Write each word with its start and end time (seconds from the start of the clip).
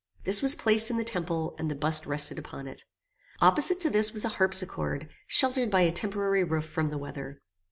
This 0.23 0.41
was 0.41 0.55
placed 0.55 0.89
in 0.89 0.97
the 0.97 1.03
temple, 1.03 1.55
and 1.59 1.69
the 1.69 1.75
bust 1.75 2.07
rested 2.07 2.39
upon 2.39 2.67
it. 2.67 2.85
Opposite 3.39 3.79
to 3.81 3.89
this 3.91 4.13
was 4.13 4.25
a 4.25 4.29
harpsichord, 4.29 5.07
sheltered 5.27 5.69
by 5.69 5.81
a 5.81 5.91
temporary 5.91 6.43
roof 6.43 6.65
from 6.65 6.87
the 6.87 6.97
weather. 6.97 7.39